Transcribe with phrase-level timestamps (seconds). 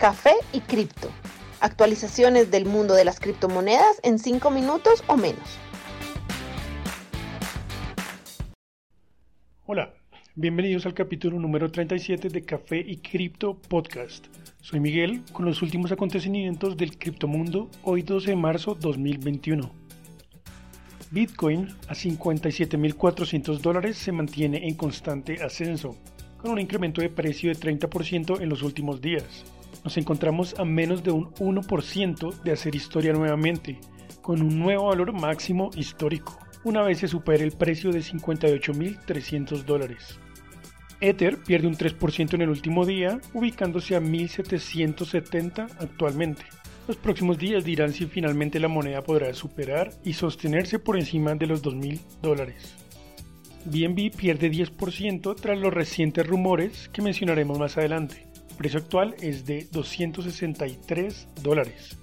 [0.00, 1.10] Café y Cripto.
[1.60, 5.58] Actualizaciones del mundo de las criptomonedas en 5 minutos o menos.
[9.66, 9.92] Hola,
[10.36, 14.28] bienvenidos al capítulo número 37 de Café y Cripto Podcast.
[14.62, 19.70] Soy Miguel con los últimos acontecimientos del criptomundo hoy 12 de marzo 2021.
[21.10, 25.94] Bitcoin a 57.400 dólares se mantiene en constante ascenso,
[26.38, 29.44] con un incremento de precio de 30% en los últimos días
[29.84, 33.78] nos encontramos a menos de un 1% de hacer historia nuevamente,
[34.20, 40.18] con un nuevo valor máximo histórico, una vez se supere el precio de 58.300 dólares.
[41.00, 46.42] Ether pierde un 3% en el último día, ubicándose a 1.770 actualmente.
[46.86, 51.46] Los próximos días dirán si finalmente la moneda podrá superar y sostenerse por encima de
[51.46, 52.74] los 2.000 dólares.
[53.64, 58.29] BNB pierde 10% tras los recientes rumores que mencionaremos más adelante
[58.60, 61.96] precio actual es de 263 dólares.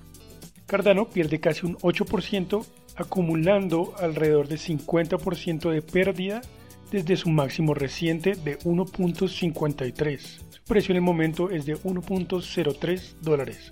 [0.66, 6.41] Cardano pierde casi un 8%, acumulando alrededor de 50% de pérdida
[6.89, 10.17] desde su máximo reciente de 1.53.
[10.17, 13.71] Su precio en el momento es de 1.03 dólares.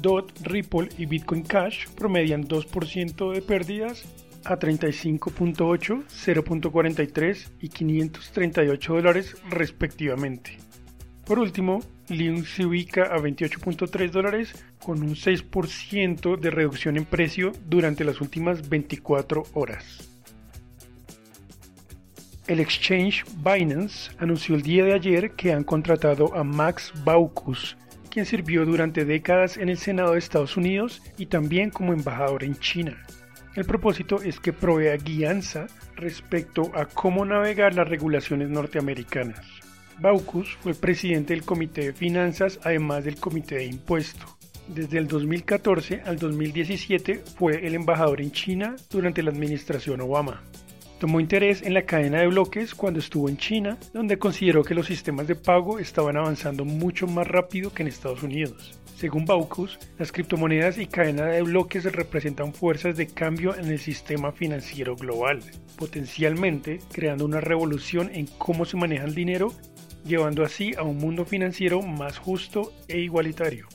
[0.00, 4.06] DOT, Ripple y Bitcoin Cash promedian 2% de pérdidas
[4.46, 10.56] a 35.8, 0.43 y 538 dólares respectivamente.
[11.26, 11.80] Por último,
[12.12, 18.20] Leon se ubica a 28.3 dólares con un 6% de reducción en precio durante las
[18.20, 20.08] últimas 24 horas.
[22.46, 27.76] El exchange Binance anunció el día de ayer que han contratado a Max Baucus,
[28.10, 32.56] quien sirvió durante décadas en el Senado de Estados Unidos y también como embajador en
[32.56, 33.00] China.
[33.54, 39.46] El propósito es que provea guianza respecto a cómo navegar las regulaciones norteamericanas.
[40.02, 44.26] Baucus fue presidente del Comité de Finanzas, además del Comité de Impuesto.
[44.66, 50.42] Desde el 2014 al 2017 fue el embajador en China durante la administración Obama.
[50.98, 54.86] Tomó interés en la cadena de bloques cuando estuvo en China, donde consideró que los
[54.86, 58.80] sistemas de pago estaban avanzando mucho más rápido que en Estados Unidos.
[58.96, 64.32] Según Baucus, las criptomonedas y cadena de bloques representan fuerzas de cambio en el sistema
[64.32, 65.40] financiero global,
[65.76, 69.52] potencialmente creando una revolución en cómo se maneja el dinero
[70.04, 73.66] llevando así a un mundo financiero más justo e igualitario.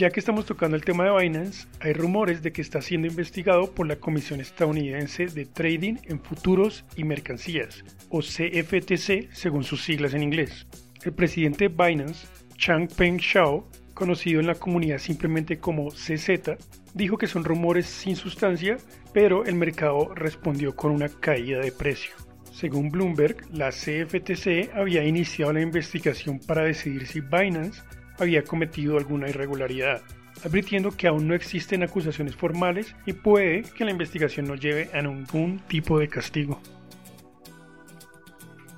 [0.00, 3.70] Ya que estamos tocando el tema de Binance, hay rumores de que está siendo investigado
[3.74, 10.14] por la Comisión Estadounidense de Trading en Futuros y Mercancías, o CFTC según sus siglas
[10.14, 10.66] en inglés.
[11.02, 12.26] El presidente de Binance,
[12.56, 16.56] Changpeng Shao, conocido en la comunidad simplemente como CZ,
[16.94, 18.78] dijo que son rumores sin sustancia,
[19.12, 22.29] pero el mercado respondió con una caída de precio.
[22.52, 27.82] Según Bloomberg, la CFTC había iniciado la investigación para decidir si Binance
[28.18, 30.02] había cometido alguna irregularidad,
[30.44, 35.00] advirtiendo que aún no existen acusaciones formales y puede que la investigación no lleve a
[35.00, 36.60] ningún tipo de castigo.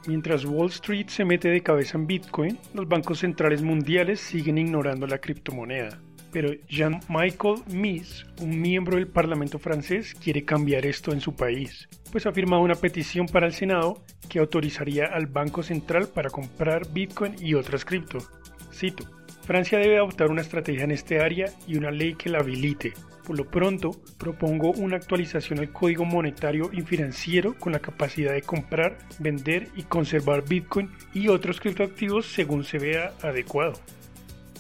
[0.06, 5.06] Mientras Wall Street se mete de cabeza en Bitcoin, los bancos centrales mundiales siguen ignorando
[5.06, 6.00] la criptomoneda.
[6.32, 12.24] Pero Jean-Michel Mies, un miembro del Parlamento francés, quiere cambiar esto en su país, pues
[12.26, 17.36] ha firmado una petición para el Senado que autorizaría al Banco Central para comprar Bitcoin
[17.38, 18.18] y otras cripto.
[18.72, 19.04] Cito,
[19.44, 22.94] Francia debe adoptar una estrategia en este área y una ley que la habilite.
[23.26, 28.42] Por lo pronto, propongo una actualización al código monetario y financiero con la capacidad de
[28.42, 33.74] comprar, vender y conservar Bitcoin y otros criptoactivos según se vea adecuado.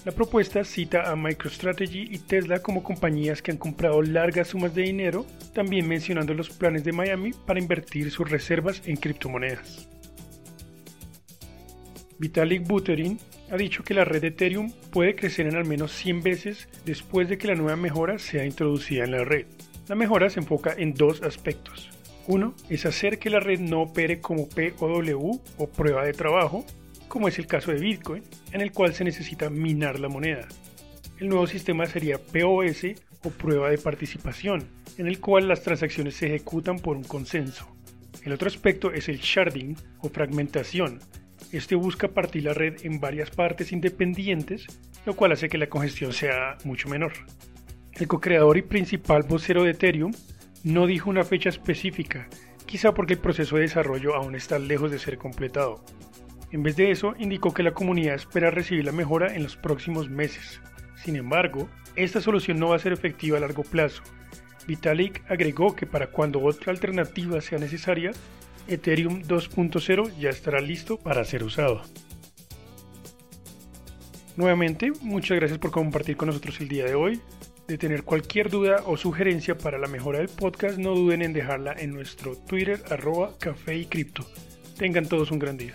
[0.04, 4.82] La propuesta cita a MicroStrategy y Tesla como compañías que han comprado largas sumas de
[4.82, 5.24] dinero,
[5.54, 9.88] también mencionando los planes de Miami para invertir sus reservas en criptomonedas.
[12.18, 13.20] Vitalik Buterin
[13.52, 17.28] ha dicho que la red de Ethereum puede crecer en al menos 100 veces después
[17.28, 19.46] de que la nueva mejora sea introducida en la red.
[19.86, 21.90] La mejora se enfoca en dos aspectos.
[22.26, 26.64] Uno es hacer que la red no opere como POW o prueba de trabajo,
[27.12, 28.22] como es el caso de Bitcoin,
[28.52, 30.48] en el cual se necesita minar la moneda.
[31.18, 32.86] El nuevo sistema sería POS
[33.22, 34.64] o prueba de participación,
[34.96, 37.68] en el cual las transacciones se ejecutan por un consenso.
[38.22, 41.00] El otro aspecto es el sharding o fragmentación.
[41.52, 44.66] Este busca partir la red en varias partes independientes,
[45.04, 47.12] lo cual hace que la congestión sea mucho menor.
[47.92, 50.12] El co-creador y principal vocero de Ethereum
[50.64, 52.26] no dijo una fecha específica,
[52.64, 55.84] quizá porque el proceso de desarrollo aún está lejos de ser completado.
[56.52, 60.10] En vez de eso, indicó que la comunidad espera recibir la mejora en los próximos
[60.10, 60.60] meses.
[61.02, 64.02] Sin embargo, esta solución no va a ser efectiva a largo plazo.
[64.66, 68.12] Vitalik agregó que para cuando otra alternativa sea necesaria,
[68.68, 71.82] Ethereum 2.0 ya estará listo para ser usado.
[74.36, 77.20] Nuevamente, muchas gracias por compartir con nosotros el día de hoy.
[77.66, 81.72] De tener cualquier duda o sugerencia para la mejora del podcast, no duden en dejarla
[81.72, 84.26] en nuestro Twitter arroba café y cripto.
[84.76, 85.74] Tengan todos un gran día.